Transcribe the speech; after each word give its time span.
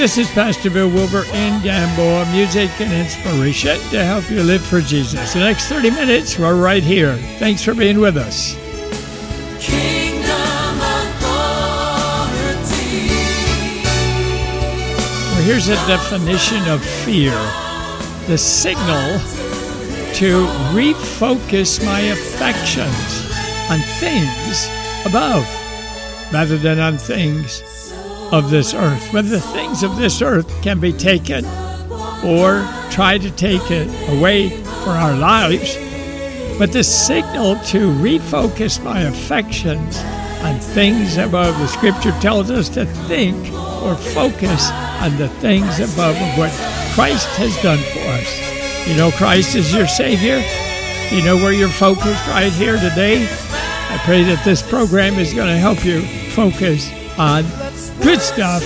This 0.00 0.16
is 0.16 0.30
Pastor 0.30 0.70
Bill 0.70 0.88
Wilbur 0.88 1.24
in 1.34 1.62
Gamboa, 1.62 2.24
music 2.32 2.70
and 2.80 2.90
inspiration 2.90 3.78
to 3.90 4.02
help 4.02 4.30
you 4.30 4.42
live 4.42 4.64
for 4.64 4.80
Jesus. 4.80 5.34
The 5.34 5.40
next 5.40 5.68
30 5.68 5.90
minutes, 5.90 6.38
we're 6.38 6.58
right 6.58 6.82
here. 6.82 7.16
Thanks 7.38 7.62
for 7.62 7.74
being 7.74 8.00
with 8.00 8.16
us. 8.16 8.56
Well, 15.26 15.42
here's 15.42 15.68
a 15.68 15.76
definition 15.86 16.66
of 16.70 16.82
fear 16.82 17.36
the 18.26 18.38
signal 18.38 19.18
to 20.14 20.46
refocus 20.72 21.84
my 21.84 22.00
affections 22.00 22.88
on 23.70 23.80
things 24.00 24.66
above 25.04 25.44
rather 26.32 26.56
than 26.56 26.78
on 26.78 26.96
things 26.96 27.62
of 28.32 28.50
this 28.50 28.74
earth. 28.74 29.12
Whether 29.12 29.28
the 29.28 29.40
things 29.40 29.82
of 29.82 29.96
this 29.96 30.22
earth 30.22 30.50
can 30.62 30.80
be 30.80 30.92
taken 30.92 31.44
or 32.24 32.66
try 32.90 33.18
to 33.18 33.30
take 33.30 33.70
it 33.70 33.88
away 34.10 34.50
for 34.84 34.90
our 34.90 35.16
lives, 35.16 35.76
but 36.58 36.72
the 36.72 36.84
signal 36.84 37.56
to 37.66 37.90
refocus 37.90 38.82
my 38.82 39.00
affections 39.00 39.98
on 40.42 40.58
things 40.58 41.16
above. 41.16 41.58
The 41.58 41.66
scripture 41.66 42.12
tells 42.20 42.50
us 42.50 42.68
to 42.70 42.86
think 43.06 43.36
or 43.82 43.94
focus 43.96 44.70
on 45.00 45.16
the 45.16 45.28
things 45.40 45.80
above 45.80 46.16
of 46.16 46.38
what 46.38 46.50
Christ 46.94 47.28
has 47.36 47.56
done 47.62 47.78
for 47.78 48.00
us. 48.00 48.88
You 48.88 48.96
know, 48.96 49.10
Christ 49.12 49.54
is 49.54 49.72
your 49.74 49.86
Savior. 49.86 50.42
You 51.10 51.24
know 51.24 51.36
where 51.36 51.52
you're 51.52 51.68
focused 51.68 52.26
right 52.28 52.52
here 52.52 52.76
today. 52.76 53.26
I 53.90 54.00
pray 54.04 54.22
that 54.24 54.44
this 54.44 54.62
program 54.62 55.14
is 55.14 55.34
going 55.34 55.48
to 55.48 55.58
help 55.58 55.84
you 55.84 56.02
focus 56.30 56.90
on 57.18 57.44
good 58.02 58.20
stuff, 58.20 58.62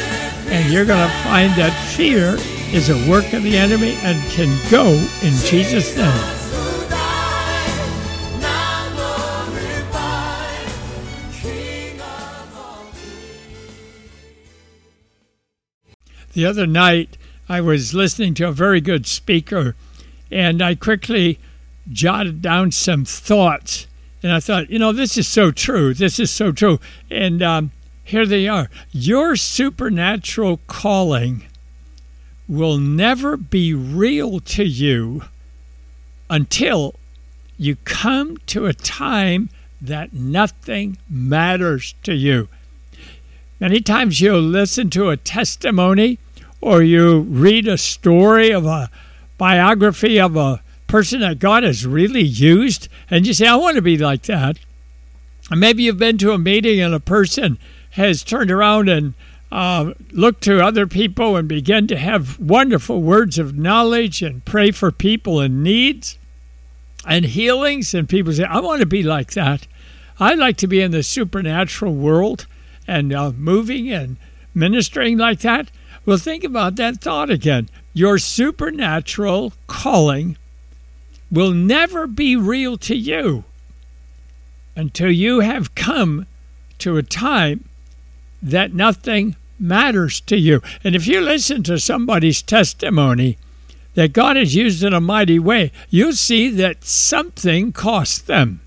and 0.48 0.72
you're 0.72 0.84
going 0.84 1.06
to 1.06 1.14
find 1.24 1.52
that 1.54 1.72
fear 1.96 2.36
is 2.72 2.90
a 2.90 3.10
work 3.10 3.32
of 3.32 3.42
the 3.42 3.56
enemy 3.56 3.96
and 4.02 4.20
can 4.32 4.48
go 4.70 4.86
in 5.22 5.32
Jesus' 5.44 5.96
name. 5.96 6.40
The 16.32 16.46
other 16.46 16.66
night, 16.66 17.16
I 17.48 17.60
was 17.60 17.94
listening 17.94 18.34
to 18.34 18.48
a 18.48 18.52
very 18.52 18.80
good 18.80 19.06
speaker, 19.06 19.76
and 20.32 20.60
I 20.60 20.74
quickly 20.74 21.38
jotted 21.92 22.42
down 22.42 22.72
some 22.72 23.04
thoughts. 23.04 23.86
And 24.20 24.32
I 24.32 24.40
thought, 24.40 24.68
you 24.68 24.78
know, 24.78 24.90
this 24.90 25.16
is 25.16 25.28
so 25.28 25.52
true. 25.52 25.94
This 25.94 26.18
is 26.18 26.30
so 26.30 26.50
true. 26.50 26.80
And 27.08 27.42
um, 27.42 27.70
here 28.04 28.26
they 28.26 28.46
are. 28.46 28.68
Your 28.92 29.34
supernatural 29.34 30.60
calling 30.66 31.46
will 32.46 32.76
never 32.76 33.36
be 33.36 33.72
real 33.72 34.40
to 34.40 34.64
you 34.64 35.22
until 36.28 36.94
you 37.56 37.76
come 37.84 38.36
to 38.46 38.66
a 38.66 38.74
time 38.74 39.48
that 39.80 40.12
nothing 40.12 40.98
matters 41.08 41.94
to 42.02 42.14
you. 42.14 42.48
Many 43.60 43.80
times 43.80 44.20
you'll 44.20 44.40
listen 44.40 44.90
to 44.90 45.08
a 45.08 45.16
testimony 45.16 46.18
or 46.60 46.82
you 46.82 47.20
read 47.20 47.68
a 47.68 47.78
story 47.78 48.50
of 48.50 48.66
a 48.66 48.90
biography 49.38 50.20
of 50.20 50.36
a 50.36 50.62
person 50.86 51.20
that 51.20 51.38
God 51.38 51.62
has 51.62 51.86
really 51.86 52.22
used, 52.22 52.88
and 53.10 53.26
you 53.26 53.34
say, 53.34 53.46
I 53.46 53.56
want 53.56 53.76
to 53.76 53.82
be 53.82 53.98
like 53.98 54.22
that. 54.22 54.58
And 55.50 55.60
maybe 55.60 55.82
you've 55.82 55.98
been 55.98 56.18
to 56.18 56.32
a 56.32 56.38
meeting 56.38 56.80
and 56.80 56.94
a 56.94 57.00
person 57.00 57.58
has 57.94 58.24
turned 58.24 58.50
around 58.50 58.88
and 58.88 59.14
uh, 59.52 59.92
looked 60.10 60.42
to 60.42 60.60
other 60.60 60.84
people 60.84 61.36
and 61.36 61.46
began 61.46 61.86
to 61.86 61.96
have 61.96 62.40
wonderful 62.40 63.00
words 63.00 63.38
of 63.38 63.56
knowledge 63.56 64.20
and 64.20 64.44
pray 64.44 64.72
for 64.72 64.90
people 64.90 65.40
in 65.40 65.62
needs 65.62 66.18
and 67.06 67.24
healings. 67.24 67.94
And 67.94 68.08
people 68.08 68.32
say, 68.32 68.44
I 68.44 68.58
want 68.58 68.80
to 68.80 68.86
be 68.86 69.04
like 69.04 69.34
that. 69.34 69.68
I'd 70.18 70.40
like 70.40 70.56
to 70.56 70.66
be 70.66 70.80
in 70.80 70.90
the 70.90 71.04
supernatural 71.04 71.94
world 71.94 72.46
and 72.88 73.12
uh, 73.12 73.30
moving 73.30 73.90
and 73.92 74.16
ministering 74.54 75.16
like 75.16 75.40
that. 75.40 75.70
Well, 76.04 76.18
think 76.18 76.42
about 76.42 76.74
that 76.76 77.00
thought 77.00 77.30
again. 77.30 77.68
Your 77.92 78.18
supernatural 78.18 79.52
calling 79.68 80.36
will 81.30 81.52
never 81.52 82.08
be 82.08 82.34
real 82.34 82.76
to 82.78 82.96
you 82.96 83.44
until 84.74 85.12
you 85.12 85.40
have 85.40 85.76
come 85.76 86.26
to 86.78 86.96
a 86.96 87.02
time 87.04 87.64
that 88.50 88.74
nothing 88.74 89.36
matters 89.58 90.20
to 90.22 90.36
you. 90.36 90.60
And 90.82 90.94
if 90.94 91.06
you 91.06 91.20
listen 91.20 91.62
to 91.64 91.78
somebody's 91.78 92.42
testimony 92.42 93.38
that 93.94 94.12
God 94.12 94.36
has 94.36 94.54
used 94.54 94.82
in 94.82 94.92
a 94.92 95.00
mighty 95.00 95.38
way, 95.38 95.72
you'll 95.88 96.12
see 96.12 96.50
that 96.50 96.84
something 96.84 97.72
cost 97.72 98.26
them. 98.26 98.60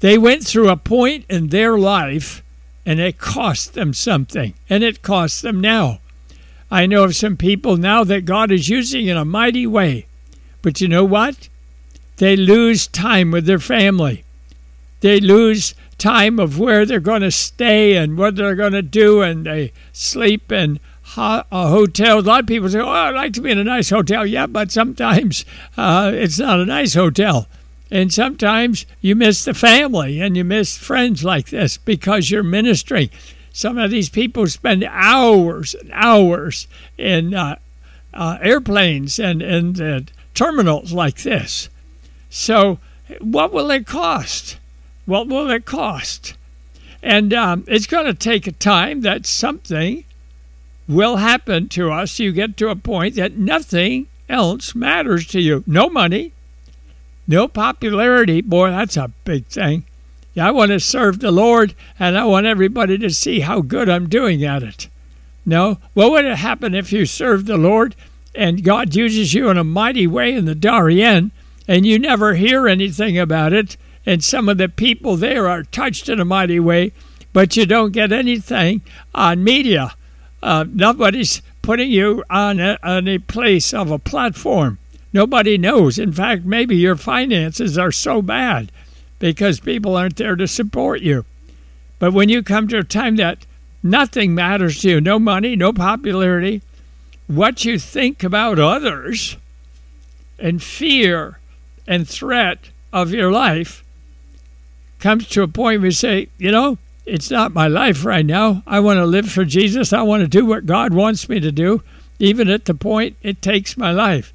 They 0.00 0.18
went 0.18 0.44
through 0.44 0.68
a 0.68 0.76
point 0.76 1.24
in 1.28 1.48
their 1.48 1.78
life 1.78 2.42
and 2.84 2.98
it 2.98 3.18
cost 3.18 3.74
them 3.74 3.94
something, 3.94 4.54
and 4.68 4.82
it 4.82 5.02
costs 5.02 5.40
them 5.40 5.60
now. 5.60 6.00
I 6.68 6.86
know 6.86 7.04
of 7.04 7.14
some 7.14 7.36
people 7.36 7.76
now 7.76 8.02
that 8.02 8.24
God 8.24 8.50
is 8.50 8.68
using 8.68 9.06
in 9.06 9.16
a 9.16 9.24
mighty 9.24 9.68
way, 9.68 10.06
but 10.62 10.80
you 10.80 10.88
know 10.88 11.04
what? 11.04 11.48
They 12.16 12.34
lose 12.34 12.88
time 12.88 13.30
with 13.30 13.46
their 13.46 13.60
family. 13.60 14.24
They 15.00 15.20
lose 15.20 15.74
time 16.02 16.40
of 16.40 16.58
where 16.58 16.84
they're 16.84 16.98
going 16.98 17.22
to 17.22 17.30
stay 17.30 17.94
and 17.94 18.18
what 18.18 18.34
they're 18.34 18.56
going 18.56 18.72
to 18.72 18.82
do, 18.82 19.22
and 19.22 19.46
they 19.46 19.72
sleep 19.92 20.50
in 20.50 20.80
ho- 21.02 21.44
a 21.52 21.68
hotel. 21.68 22.18
A 22.18 22.20
lot 22.20 22.40
of 22.40 22.46
people 22.46 22.68
say, 22.68 22.80
"Oh, 22.80 22.88
I'd 22.88 23.14
like 23.14 23.32
to 23.34 23.40
be 23.40 23.52
in 23.52 23.58
a 23.58 23.64
nice 23.64 23.90
hotel." 23.90 24.26
Yeah, 24.26 24.48
but 24.48 24.72
sometimes 24.72 25.44
uh, 25.76 26.10
it's 26.12 26.40
not 26.40 26.58
a 26.58 26.66
nice 26.66 26.94
hotel, 26.94 27.46
and 27.88 28.12
sometimes 28.12 28.84
you 29.00 29.14
miss 29.14 29.44
the 29.44 29.54
family 29.54 30.20
and 30.20 30.36
you 30.36 30.44
miss 30.44 30.76
friends 30.76 31.22
like 31.22 31.50
this 31.50 31.78
because 31.78 32.30
you're 32.30 32.42
ministering. 32.42 33.10
Some 33.52 33.78
of 33.78 33.90
these 33.92 34.08
people 34.08 34.46
spend 34.48 34.82
hours 34.84 35.74
and 35.74 35.90
hours 35.92 36.66
in 36.98 37.32
uh, 37.32 37.56
uh, 38.12 38.38
airplanes 38.42 39.20
and 39.20 39.40
and 39.40 39.80
uh, 39.80 40.00
terminals 40.34 40.92
like 40.92 41.22
this. 41.22 41.68
So, 42.28 42.80
what 43.20 43.52
will 43.52 43.70
it 43.70 43.86
cost? 43.86 44.56
What 45.06 45.28
will 45.28 45.50
it 45.50 45.64
cost? 45.64 46.34
And 47.02 47.34
um, 47.34 47.64
it's 47.66 47.86
going 47.86 48.06
to 48.06 48.14
take 48.14 48.46
a 48.46 48.52
time 48.52 49.00
that 49.00 49.26
something 49.26 50.04
will 50.88 51.16
happen 51.16 51.68
to 51.70 51.90
us. 51.90 52.18
You 52.18 52.32
get 52.32 52.56
to 52.58 52.68
a 52.68 52.76
point 52.76 53.16
that 53.16 53.36
nothing 53.36 54.06
else 54.28 54.74
matters 54.74 55.26
to 55.28 55.40
you. 55.40 55.64
No 55.66 55.88
money, 55.88 56.32
no 57.26 57.48
popularity. 57.48 58.40
Boy, 58.40 58.70
that's 58.70 58.96
a 58.96 59.10
big 59.24 59.46
thing. 59.46 59.84
Yeah, 60.34 60.48
I 60.48 60.50
want 60.50 60.70
to 60.70 60.80
serve 60.80 61.20
the 61.20 61.30
Lord 61.30 61.74
and 61.98 62.16
I 62.16 62.24
want 62.24 62.46
everybody 62.46 62.96
to 62.98 63.10
see 63.10 63.40
how 63.40 63.60
good 63.60 63.88
I'm 63.88 64.08
doing 64.08 64.44
at 64.44 64.62
it. 64.62 64.88
No, 65.44 65.78
what 65.92 66.10
would 66.12 66.24
happen 66.24 66.74
if 66.74 66.92
you 66.92 67.04
served 67.04 67.46
the 67.46 67.58
Lord 67.58 67.94
and 68.34 68.64
God 68.64 68.94
uses 68.94 69.34
you 69.34 69.50
in 69.50 69.58
a 69.58 69.64
mighty 69.64 70.06
way 70.06 70.32
in 70.32 70.46
the 70.46 70.54
Darien 70.54 71.32
and 71.68 71.84
you 71.84 71.98
never 71.98 72.34
hear 72.34 72.66
anything 72.66 73.18
about 73.18 73.52
it 73.52 73.76
and 74.04 74.22
some 74.22 74.48
of 74.48 74.58
the 74.58 74.68
people 74.68 75.16
there 75.16 75.48
are 75.48 75.62
touched 75.62 76.08
in 76.08 76.20
a 76.20 76.24
mighty 76.24 76.58
way, 76.58 76.92
but 77.32 77.56
you 77.56 77.66
don't 77.66 77.92
get 77.92 78.12
anything 78.12 78.82
on 79.14 79.44
media. 79.44 79.94
Uh, 80.42 80.64
nobody's 80.68 81.40
putting 81.62 81.90
you 81.90 82.24
on 82.28 82.58
a, 82.58 82.78
on 82.82 83.06
a 83.06 83.18
place 83.18 83.72
of 83.72 83.90
a 83.90 83.98
platform. 83.98 84.78
Nobody 85.12 85.56
knows. 85.56 85.98
In 85.98 86.12
fact, 86.12 86.44
maybe 86.44 86.76
your 86.76 86.96
finances 86.96 87.78
are 87.78 87.92
so 87.92 88.22
bad 88.22 88.72
because 89.18 89.60
people 89.60 89.96
aren't 89.96 90.16
there 90.16 90.36
to 90.36 90.48
support 90.48 91.00
you. 91.00 91.24
But 91.98 92.12
when 92.12 92.28
you 92.28 92.42
come 92.42 92.66
to 92.68 92.78
a 92.78 92.84
time 92.84 93.16
that 93.16 93.46
nothing 93.82 94.34
matters 94.34 94.80
to 94.80 94.90
you 94.90 95.00
no 95.00 95.18
money, 95.18 95.54
no 95.54 95.72
popularity 95.72 96.62
what 97.26 97.64
you 97.64 97.78
think 97.78 98.22
about 98.22 98.58
others 98.58 99.36
and 100.38 100.62
fear 100.62 101.38
and 101.86 102.08
threat 102.08 102.70
of 102.92 103.12
your 103.12 103.30
life 103.30 103.82
comes 105.02 105.28
to 105.28 105.42
a 105.42 105.48
point 105.48 105.80
where 105.80 105.86
you 105.86 105.90
say, 105.90 106.28
you 106.38 106.52
know, 106.52 106.78
it's 107.04 107.28
not 107.28 107.52
my 107.52 107.66
life 107.66 108.04
right 108.04 108.24
now. 108.24 108.62
I 108.68 108.78
want 108.78 108.98
to 108.98 109.04
live 109.04 109.28
for 109.28 109.44
Jesus. 109.44 109.92
I 109.92 110.02
want 110.02 110.22
to 110.22 110.28
do 110.28 110.46
what 110.46 110.64
God 110.64 110.94
wants 110.94 111.28
me 111.28 111.40
to 111.40 111.50
do, 111.50 111.82
even 112.20 112.48
at 112.48 112.66
the 112.66 112.74
point 112.74 113.16
it 113.20 113.42
takes 113.42 113.76
my 113.76 113.90
life. 113.90 114.32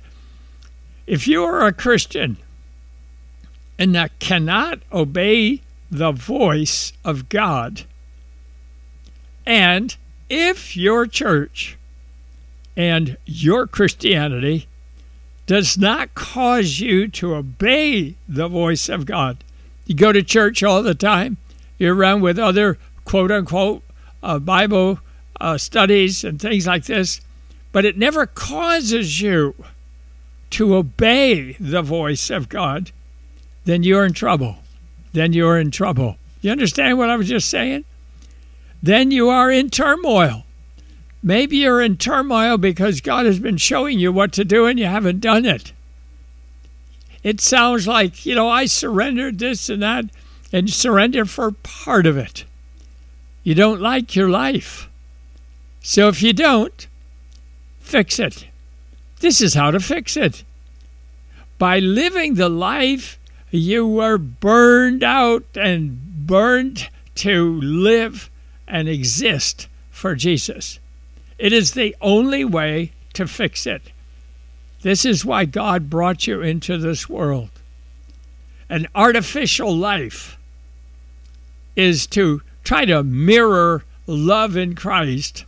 If 1.08 1.26
you 1.26 1.46
are 1.46 1.66
a 1.66 1.72
Christian 1.72 2.36
and 3.80 3.96
that 3.96 4.20
cannot 4.20 4.80
obey 4.92 5.62
the 5.90 6.12
voice 6.12 6.92
of 7.06 7.30
God, 7.30 7.84
and 9.46 9.96
if 10.30 10.76
your 10.76 11.08
church 11.08 11.78
and 12.76 13.16
your 13.26 13.68
Christianity 13.68 14.68
does 15.46 15.78
not 15.78 16.14
cause 16.14 16.82
you 16.82 17.08
to 17.08 17.36
obey 17.36 18.16
the 18.28 18.50
voice 18.50 18.90
of 18.90 19.06
God, 19.06 19.46
you 19.88 19.96
go 19.96 20.12
to 20.12 20.22
church 20.22 20.62
all 20.62 20.84
the 20.84 20.94
time. 20.94 21.38
You're 21.80 21.96
around 21.96 22.22
with 22.22 22.38
other 22.38 22.78
quote 23.06 23.32
unquote 23.32 23.84
uh, 24.22 24.38
Bible 24.40 25.00
uh, 25.40 25.58
studies 25.58 26.24
and 26.24 26.40
things 26.40 26.68
like 26.68 26.86
this. 26.86 27.22
but 27.72 27.86
it 27.86 27.98
never 27.98 28.26
causes 28.26 29.22
you 29.22 29.54
to 30.50 30.76
obey 30.76 31.56
the 31.60 31.82
voice 31.82 32.30
of 32.30 32.50
God, 32.50 32.92
then 33.66 33.84
you're 33.84 34.06
in 34.06 34.14
trouble. 34.14 34.58
Then 35.14 35.34
you're 35.34 35.60
in 35.60 35.72
trouble. 35.72 36.18
You 36.42 36.52
understand 36.52 36.98
what 36.98 37.10
I 37.10 37.18
was 37.18 37.28
just 37.28 37.50
saying? 37.50 37.86
Then 38.82 39.12
you 39.12 39.30
are 39.30 39.52
in 39.52 39.70
turmoil. 39.70 40.46
Maybe 41.22 41.58
you're 41.58 41.82
in 41.82 41.98
turmoil 41.98 42.58
because 42.58 43.02
God 43.02 43.26
has 43.26 43.40
been 43.40 43.58
showing 43.58 44.00
you 44.00 44.12
what 44.12 44.32
to 44.34 44.46
do 44.46 44.66
and 44.66 44.80
you 44.80 44.86
haven't 44.86 45.20
done 45.20 45.46
it. 45.46 45.74
It 47.28 47.42
sounds 47.42 47.90
like, 47.90 48.26
you 48.26 48.36
know, 48.36 48.48
I 48.48 48.68
surrendered 48.68 49.38
this 49.38 49.68
and 49.68 49.82
that 49.82 50.06
and 50.54 50.70
surrender 50.70 51.26
for 51.26 51.52
part 51.52 52.06
of 52.06 52.16
it. 52.16 52.46
You 53.44 53.54
don't 53.54 53.82
like 53.82 54.16
your 54.16 54.30
life. 54.30 54.88
So 55.82 56.08
if 56.08 56.24
you 56.24 56.32
don't, 56.32 56.88
fix 57.82 58.18
it. 58.18 58.48
This 59.20 59.42
is 59.42 59.56
how 59.56 59.72
to 59.72 59.82
fix 59.82 60.16
it. 60.16 60.46
By 61.58 61.80
living 61.80 62.36
the 62.36 62.48
life 62.48 63.20
you 63.52 63.86
were 63.86 64.18
burned 64.18 65.04
out 65.04 65.44
and 65.54 66.26
burned 66.26 66.90
to 67.16 67.60
live 67.60 68.30
and 68.70 68.88
exist 68.88 69.68
for 69.92 70.16
Jesus. 70.16 70.80
It 71.38 71.52
is 71.52 71.74
the 71.74 71.94
only 72.00 72.46
way 72.46 72.94
to 73.16 73.28
fix 73.28 73.68
it. 73.68 73.82
This 74.82 75.06
is 75.06 75.26
why 75.26 75.46
God 75.46 75.90
brought 75.90 76.28
you 76.28 76.42
into 76.42 76.78
this 76.78 77.10
world. 77.10 77.50
An 78.70 78.88
artificial 78.94 79.76
life 79.76 80.38
is 81.76 82.06
to 82.08 82.42
try 82.64 82.86
to 82.86 83.04
mirror 83.04 83.84
love 84.06 84.58
in 84.58 84.76
Christ 84.76 85.46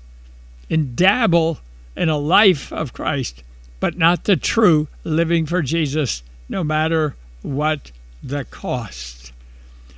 and 0.69 0.95
dabble 0.95 1.59
in 1.95 2.09
a 2.09 2.17
life 2.17 2.71
of 2.71 2.93
Christ 2.93 3.43
but 3.79 3.97
not 3.97 4.25
the 4.25 4.35
true 4.35 4.87
living 5.03 5.45
for 5.45 5.61
Jesus, 5.61 6.23
no 6.47 6.63
matter 6.63 7.15
what 7.41 7.91
the 8.21 8.45
cost. 8.45 9.31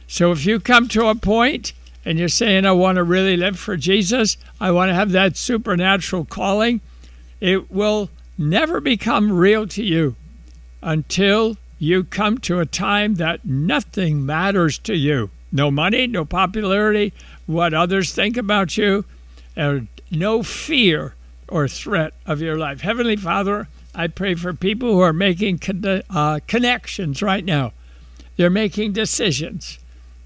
So 0.08 0.32
if 0.32 0.46
you 0.46 0.60
come 0.60 0.88
to 0.90 1.08
a 1.08 1.16
point 1.16 1.74
and 2.06 2.20
you're 2.20 2.30
saying, 2.30 2.66
I 2.66 2.74
want 2.74 2.98
to 2.98 3.04
really 3.04 3.38
live 3.38 3.58
for 3.58 3.78
Jesus, 3.78 4.38
I 4.60 4.72
want 4.72 4.90
to 4.90 4.96
have 4.96 5.12
that 5.12 5.38
supernatural 5.38 6.26
calling, 6.26 6.82
it 7.40 7.72
will 7.72 8.10
never 8.42 8.80
become 8.80 9.32
real 9.32 9.68
to 9.68 9.84
you 9.84 10.16
until 10.82 11.58
you 11.80 12.04
come 12.04 12.38
to 12.40 12.60
a 12.60 12.66
time 12.66 13.16
that 13.16 13.46
nothing 13.46 14.26
matters 14.26 14.78
to 14.80 14.96
you. 14.96 15.30
No 15.52 15.72
money, 15.72 16.08
no 16.08 16.26
popularity, 16.26 17.14
what 17.46 17.74
others 17.74 18.14
think 18.14 18.38
about 18.38 18.78
you, 18.78 19.06
and 19.56 19.88
no 20.10 20.44
fear 20.44 21.16
or 21.48 21.68
threat 21.68 22.14
of 22.26 22.42
your 22.42 22.58
life. 22.58 22.82
Heavenly 22.82 23.16
Father, 23.16 23.68
I 23.94 24.08
pray 24.08 24.36
for 24.36 24.54
people 24.54 24.94
who 24.94 25.02
are 25.02 25.14
making 25.14 25.60
con- 25.60 26.04
uh, 26.10 26.40
connections 26.48 27.22
right 27.22 27.44
now. 27.44 27.74
They're 28.38 28.50
making 28.50 28.94
decisions. 28.94 29.80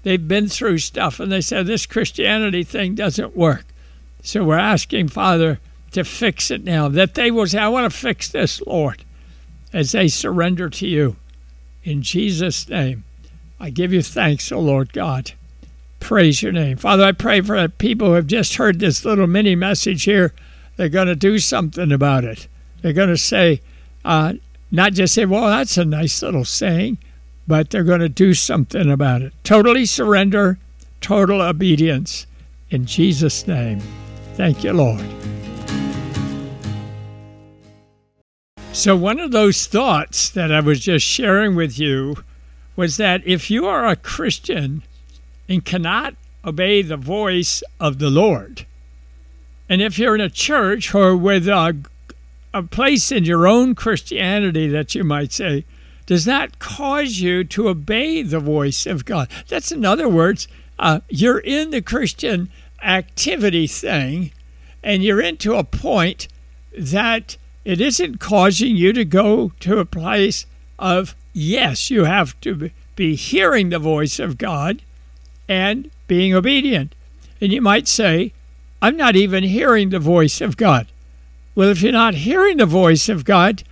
They've 0.04 0.28
been 0.28 0.48
through 0.48 0.78
stuff 0.78 1.18
and 1.18 1.32
they 1.32 1.40
said, 1.40 1.66
this 1.66 1.86
Christianity 1.86 2.62
thing 2.62 2.94
doesn't 2.94 3.36
work. 3.36 3.64
So 4.22 4.44
we're 4.44 4.58
asking, 4.58 5.08
Father, 5.08 5.58
to 5.92 6.04
fix 6.04 6.50
it 6.50 6.64
now, 6.64 6.88
that 6.88 7.14
they 7.14 7.30
will 7.30 7.46
say, 7.46 7.58
I 7.58 7.68
want 7.68 7.90
to 7.90 7.98
fix 7.98 8.28
this, 8.28 8.60
Lord, 8.62 9.04
as 9.72 9.92
they 9.92 10.08
surrender 10.08 10.68
to 10.70 10.86
you. 10.86 11.16
In 11.84 12.02
Jesus' 12.02 12.68
name, 12.68 13.04
I 13.60 13.70
give 13.70 13.92
you 13.92 14.02
thanks, 14.02 14.50
O 14.52 14.58
Lord 14.58 14.92
God. 14.92 15.32
Praise 16.00 16.42
your 16.42 16.52
name. 16.52 16.76
Father, 16.76 17.04
I 17.04 17.12
pray 17.12 17.40
for 17.40 17.60
the 17.60 17.68
people 17.68 18.08
who 18.08 18.14
have 18.14 18.26
just 18.26 18.56
heard 18.56 18.78
this 18.78 19.04
little 19.04 19.26
mini 19.26 19.54
message 19.54 20.04
here 20.04 20.32
they're 20.76 20.88
going 20.88 21.08
to 21.08 21.16
do 21.16 21.38
something 21.38 21.90
about 21.90 22.24
it. 22.24 22.48
They're 22.82 22.92
going 22.92 23.08
to 23.08 23.16
say, 23.16 23.62
uh, 24.04 24.34
not 24.70 24.92
just 24.92 25.14
say, 25.14 25.24
well, 25.24 25.48
that's 25.48 25.76
a 25.76 25.84
nice 25.84 26.22
little 26.22 26.44
saying, 26.44 26.98
but 27.48 27.70
they're 27.70 27.84
going 27.84 28.00
to 28.00 28.08
do 28.08 28.34
something 28.34 28.90
about 28.90 29.22
it. 29.22 29.32
Totally 29.42 29.86
surrender, 29.86 30.58
total 31.00 31.40
obedience. 31.40 32.26
In 32.70 32.84
Jesus' 32.84 33.46
name. 33.46 33.80
Thank 34.34 34.64
you, 34.64 34.72
Lord. 34.72 35.35
So, 38.76 38.94
one 38.94 39.18
of 39.18 39.30
those 39.30 39.66
thoughts 39.66 40.28
that 40.28 40.52
I 40.52 40.60
was 40.60 40.80
just 40.80 41.04
sharing 41.04 41.56
with 41.56 41.78
you 41.78 42.16
was 42.76 42.98
that 42.98 43.26
if 43.26 43.50
you 43.50 43.64
are 43.66 43.86
a 43.86 43.96
Christian 43.96 44.82
and 45.48 45.64
cannot 45.64 46.14
obey 46.44 46.82
the 46.82 46.98
voice 46.98 47.62
of 47.80 47.98
the 47.98 48.10
Lord, 48.10 48.66
and 49.66 49.80
if 49.80 49.98
you're 49.98 50.14
in 50.14 50.20
a 50.20 50.28
church 50.28 50.94
or 50.94 51.16
with 51.16 51.48
a, 51.48 51.74
a 52.52 52.62
place 52.64 53.10
in 53.10 53.24
your 53.24 53.48
own 53.48 53.74
Christianity 53.74 54.68
that 54.68 54.94
you 54.94 55.04
might 55.04 55.32
say, 55.32 55.64
does 56.04 56.26
that 56.26 56.58
cause 56.58 57.18
you 57.18 57.44
to 57.44 57.70
obey 57.70 58.20
the 58.20 58.40
voice 58.40 58.84
of 58.84 59.06
God? 59.06 59.30
That's 59.48 59.72
in 59.72 59.86
other 59.86 60.08
words, 60.08 60.48
uh, 60.78 61.00
you're 61.08 61.38
in 61.38 61.70
the 61.70 61.80
Christian 61.80 62.50
activity 62.82 63.68
thing, 63.68 64.32
and 64.82 65.02
you're 65.02 65.22
into 65.22 65.54
a 65.54 65.64
point 65.64 66.28
that 66.76 67.38
it 67.66 67.80
isn't 67.80 68.20
causing 68.20 68.76
you 68.76 68.92
to 68.92 69.04
go 69.04 69.50
to 69.58 69.80
a 69.80 69.84
place 69.84 70.46
of, 70.78 71.16
yes, 71.32 71.90
you 71.90 72.04
have 72.04 72.40
to 72.42 72.70
be 72.94 73.16
hearing 73.16 73.70
the 73.70 73.80
voice 73.80 74.20
of 74.20 74.38
God 74.38 74.82
and 75.48 75.90
being 76.06 76.32
obedient. 76.32 76.94
And 77.40 77.52
you 77.52 77.60
might 77.60 77.88
say, 77.88 78.32
I'm 78.80 78.96
not 78.96 79.16
even 79.16 79.42
hearing 79.42 79.90
the 79.90 79.98
voice 79.98 80.40
of 80.40 80.56
God. 80.56 80.86
Well, 81.56 81.70
if 81.70 81.82
you're 81.82 81.90
not 81.90 82.14
hearing 82.14 82.58
the 82.58 82.66
voice 82.66 83.08
of 83.08 83.24
God, 83.24 83.64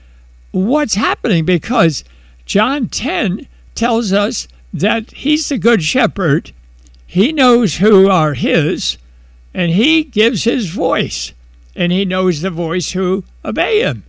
what's 0.51 0.97
happening? 0.97 1.45
Because 1.45 2.03
John 2.47 2.89
10 2.89 3.47
tells 3.77 4.13
us 4.13 4.49
that 4.73 5.13
He's 5.13 5.49
the 5.49 5.57
good 5.57 5.85
shepherd, 5.85 6.51
He 7.07 7.31
knows 7.31 7.77
who 7.77 8.11
are 8.11 8.35
His, 8.35 8.99
and 9.55 9.71
He 9.71 10.03
gives 10.03 10.43
His 10.43 10.71
voice, 10.71 11.33
and 11.76 11.93
He 11.93 12.04
knows 12.04 12.40
the 12.40 12.50
voice 12.50 12.93
who 12.93 13.25
obey 13.45 13.81
Him. 13.81 14.04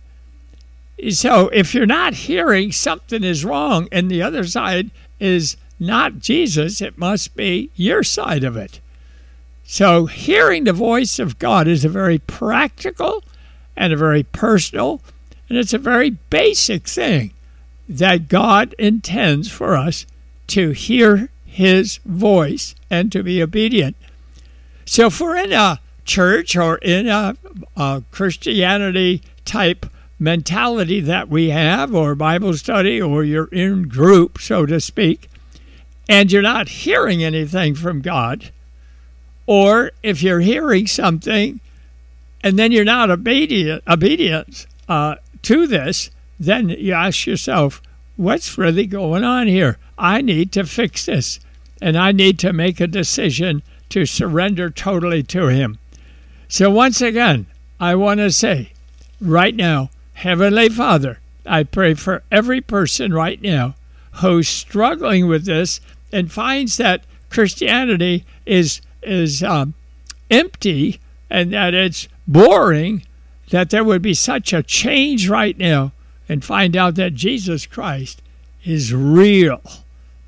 So 1.10 1.48
if 1.48 1.74
you're 1.74 1.86
not 1.86 2.14
hearing, 2.14 2.72
something 2.72 3.22
is 3.22 3.44
wrong, 3.44 3.88
and 3.92 4.10
the 4.10 4.22
other 4.22 4.44
side 4.44 4.90
is 5.20 5.56
not 5.78 6.18
Jesus, 6.18 6.80
it 6.80 6.96
must 6.96 7.36
be 7.36 7.70
your 7.74 8.02
side 8.02 8.44
of 8.44 8.56
it. 8.56 8.80
So, 9.68 10.06
hearing 10.06 10.62
the 10.64 10.72
voice 10.72 11.18
of 11.18 11.40
God 11.40 11.66
is 11.66 11.84
a 11.84 11.88
very 11.88 12.20
practical 12.20 13.24
and 13.76 13.92
a 13.92 13.96
very 13.96 14.22
personal, 14.22 15.02
and 15.48 15.58
it's 15.58 15.74
a 15.74 15.78
very 15.78 16.10
basic 16.10 16.86
thing 16.86 17.32
that 17.88 18.28
God 18.28 18.74
intends 18.78 19.50
for 19.50 19.76
us 19.76 20.06
to 20.48 20.70
hear 20.70 21.30
His 21.44 21.98
voice 22.04 22.76
and 22.88 23.10
to 23.10 23.24
be 23.24 23.42
obedient. 23.42 23.96
So, 24.84 25.08
if 25.08 25.20
we're 25.20 25.36
in 25.36 25.52
a 25.52 25.80
church 26.06 26.56
or 26.56 26.78
in 26.78 27.08
a, 27.08 27.36
a 27.76 28.02
Christianity 28.10 29.22
type 29.44 29.86
mentality 30.18 31.00
that 31.00 31.28
we 31.28 31.50
have, 31.50 31.94
or 31.94 32.14
Bible 32.14 32.54
study, 32.54 33.00
or 33.00 33.22
you're 33.22 33.48
in 33.48 33.88
group, 33.88 34.40
so 34.40 34.64
to 34.64 34.80
speak, 34.80 35.28
and 36.08 36.32
you're 36.32 36.42
not 36.42 36.68
hearing 36.68 37.22
anything 37.22 37.74
from 37.74 38.00
God, 38.00 38.50
or 39.46 39.90
if 40.02 40.22
you're 40.22 40.40
hearing 40.40 40.86
something 40.86 41.60
and 42.42 42.58
then 42.58 42.72
you're 42.72 42.84
not 42.84 43.10
obedient, 43.10 43.82
obedient 43.86 44.66
uh, 44.88 45.16
to 45.42 45.66
this, 45.66 46.10
then 46.38 46.68
you 46.68 46.92
ask 46.92 47.26
yourself, 47.26 47.82
what's 48.16 48.58
really 48.58 48.86
going 48.86 49.24
on 49.24 49.46
here? 49.46 49.78
I 49.98 50.22
need 50.22 50.52
to 50.52 50.64
fix 50.64 51.06
this 51.06 51.40
and 51.80 51.96
I 51.96 52.12
need 52.12 52.38
to 52.40 52.52
make 52.52 52.80
a 52.80 52.86
decision 52.86 53.62
to 53.90 54.06
surrender 54.06 54.70
totally 54.70 55.22
to 55.24 55.48
Him. 55.48 55.78
So, 56.48 56.70
once 56.70 57.00
again, 57.00 57.46
I 57.80 57.94
want 57.94 58.18
to 58.18 58.30
say 58.30 58.72
right 59.20 59.54
now, 59.54 59.90
Heavenly 60.14 60.68
Father, 60.68 61.18
I 61.44 61.64
pray 61.64 61.94
for 61.94 62.22
every 62.30 62.60
person 62.60 63.12
right 63.12 63.40
now 63.40 63.74
who's 64.14 64.48
struggling 64.48 65.26
with 65.26 65.44
this 65.44 65.80
and 66.12 66.32
finds 66.32 66.76
that 66.76 67.04
Christianity 67.30 68.24
is 68.44 68.80
is 69.02 69.42
um, 69.42 69.74
empty 70.30 71.00
and 71.30 71.52
that 71.52 71.74
it's 71.74 72.08
boring, 72.26 73.02
that 73.50 73.70
there 73.70 73.84
would 73.84 74.02
be 74.02 74.14
such 74.14 74.52
a 74.52 74.62
change 74.62 75.28
right 75.28 75.56
now 75.58 75.92
and 76.28 76.44
find 76.44 76.76
out 76.76 76.94
that 76.96 77.14
Jesus 77.14 77.66
Christ 77.66 78.22
is 78.64 78.92
real. 78.92 79.62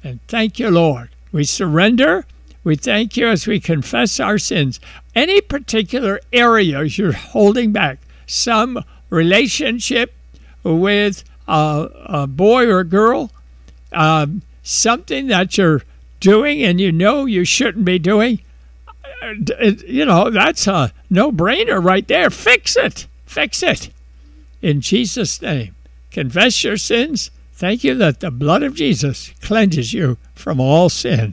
And 0.05 0.21
thank 0.29 0.59
you, 0.59 0.71
Lord. 0.71 1.11
We 1.33 1.45
surrender. 1.45 2.25
We 2.69 2.77
thank 2.77 3.17
you 3.17 3.29
as 3.29 3.47
we 3.47 3.61
confess 3.61 4.21
our 4.21 4.37
sins. 4.37 4.79
Any 5.15 5.41
particular 5.41 6.21
areas 6.35 6.99
you're 6.99 7.13
holding 7.13 7.73
back, 7.73 7.99
some 8.27 8.85
relationship 9.09 10.13
with 10.63 11.25
a, 11.47 11.89
a 12.05 12.27
boy 12.27 12.67
or 12.67 12.81
a 12.81 12.85
girl, 12.85 13.31
um, 13.91 14.43
something 14.63 15.29
that 15.29 15.57
you're 15.57 15.83
doing 16.21 16.63
and 16.63 16.79
you 16.79 16.93
know 16.93 17.25
you 17.25 17.47
shouldn't 17.47 17.87
be 17.87 17.99
doing, 17.99 18.43
you 19.87 20.05
know, 20.05 20.29
that's 20.29 20.67
a 20.67 20.93
no 21.09 21.33
brainer 21.33 21.83
right 21.83 22.07
there. 22.07 22.29
Fix 22.29 22.77
it. 22.77 23.07
Fix 23.25 23.63
it. 23.63 23.89
In 24.61 24.83
Jesus' 24.83 25.41
name. 25.41 25.75
Confess 26.11 26.63
your 26.63 26.77
sins. 26.77 27.31
Thank 27.55 27.83
you 27.83 27.95
that 27.95 28.21
the 28.21 28.31
blood 28.31 28.63
of 28.63 28.75
Jesus 28.75 29.33
cleanses 29.41 29.95
you 29.95 30.19
from 30.35 30.61
all 30.61 30.91
sin. 30.91 31.33